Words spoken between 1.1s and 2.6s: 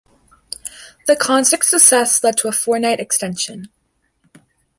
concert's success led to a